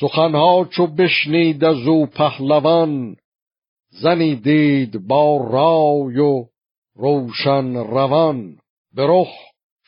[0.00, 3.16] سخنها چو بشنید از او پهلوان
[3.90, 6.46] زنی دید با رای و
[6.94, 8.58] روشن روان.
[8.94, 9.32] به رخ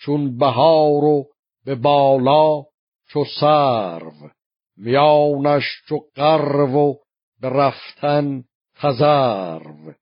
[0.01, 1.27] چون بهار و
[1.65, 2.65] به بالا
[3.09, 4.13] چو سرو
[4.77, 6.95] میانش چو قرو و
[7.41, 8.45] به رفتن
[8.81, 9.93] تزرو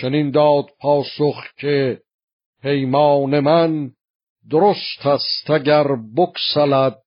[0.00, 2.00] چنین داد پاسخ که
[2.62, 3.90] پیمان من
[4.50, 5.86] درست است اگر
[6.16, 7.02] بکسلد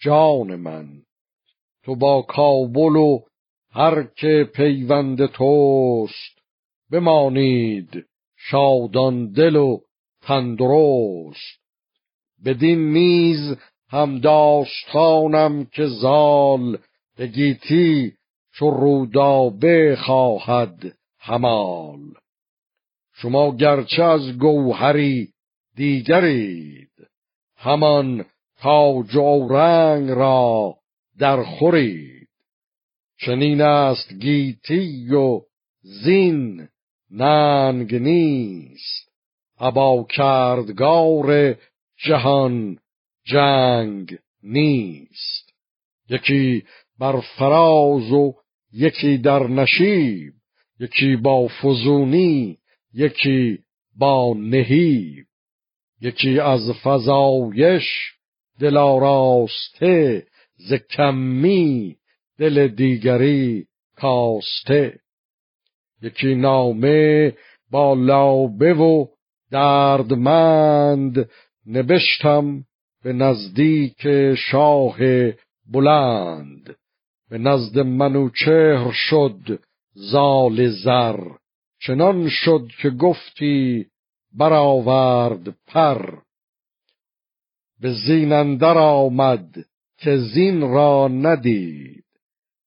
[0.00, 1.02] جان من.
[1.84, 3.20] تو با کابل و
[3.72, 6.38] هر که پیوند توست
[6.92, 9.80] بمانید شادان دل و
[10.22, 11.60] تندرست.
[12.44, 13.56] بدین نیز
[13.88, 16.78] هم داستانم که زال
[17.16, 18.12] به گیتی
[18.54, 22.00] چو رودابه خواهد همال
[23.14, 25.28] شما گرچه از گوهری
[25.76, 26.90] دیگرید
[27.56, 28.24] همان
[28.62, 30.79] تاج و رنگ را
[31.20, 32.28] در خورید
[33.18, 35.40] چنین است گیتی و
[35.82, 36.68] زین
[37.10, 39.10] ننگ نیست.
[39.58, 41.56] ابا کردگار
[41.96, 42.78] جهان
[43.24, 45.52] جنگ نیست.
[46.08, 46.62] یکی
[46.98, 48.34] بر فراز و
[48.72, 50.32] یکی در نشیب.
[50.80, 52.58] یکی با فزونی
[52.94, 53.58] یکی
[53.96, 55.26] با نهیب.
[56.00, 57.84] یکی از فزایش
[58.60, 60.26] دل آراسته
[60.68, 61.96] ز کمی
[62.38, 63.66] دل دیگری
[63.96, 65.00] کاسته.
[66.02, 67.32] یکی نامه
[67.70, 69.06] با لابه و
[69.50, 71.30] دردمند
[71.66, 72.64] نبشتم
[73.02, 74.96] به نزدیک شاه
[75.72, 76.76] بلند.
[77.30, 79.60] به نزد منوچهر شد
[79.94, 81.20] زال زر.
[81.80, 83.86] چنان شد که گفتی
[84.32, 86.18] برآورد پر.
[87.80, 89.54] به زین اندر آمد
[90.00, 92.04] که زین را ندید.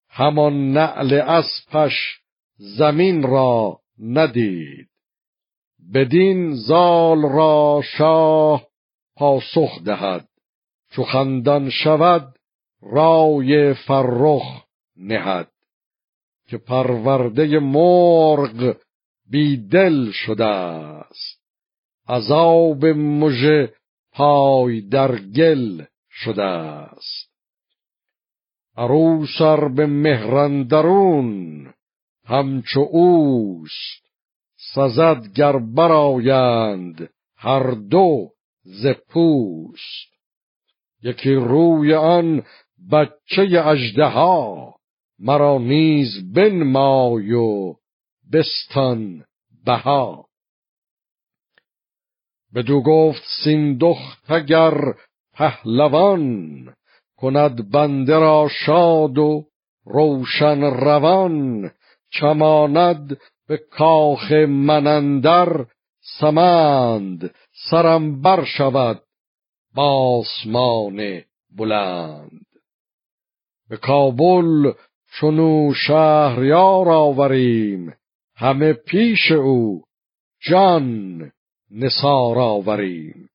[0.10, 2.20] همان نعل اسپش
[2.58, 4.90] زمین را ندید.
[5.94, 8.68] بدین زال را شاه
[9.16, 10.28] پاسخ دهد.
[10.92, 12.36] چو خندان شود
[12.82, 14.66] رای فرخ
[14.98, 15.52] نهد.
[16.48, 18.78] که پرورده مرغ
[19.30, 21.44] بیدل شده است.
[22.08, 23.74] عذاب مژه
[24.12, 27.34] پای در گل شده است.
[28.78, 31.74] عروسر به مهرندرون
[32.26, 34.04] همچو اوست
[34.74, 38.30] سزد گر برآیند هر دو
[38.64, 38.88] ز
[41.04, 42.44] یکی روی آن
[42.92, 44.76] بچه اژدها
[45.20, 47.76] مرا نیز بنمای و
[48.34, 49.26] بستان
[49.66, 50.26] بها.
[52.56, 54.74] بدو گفت سیندخت اگر
[55.34, 56.74] پهلوان
[57.18, 59.46] کند بنده را شاد و
[59.86, 61.72] روشن روان
[62.10, 63.18] چماند
[63.48, 65.66] به کاخ منندر
[66.20, 67.36] سمند
[67.70, 69.02] سرم بر شود
[69.76, 71.22] باسمان
[71.58, 72.46] بلند.
[73.70, 74.74] به کابل
[75.20, 77.94] چونو شهریار آوریم
[78.36, 79.84] همه پیش او
[80.42, 81.32] جان
[81.72, 83.30] نثار آوریم.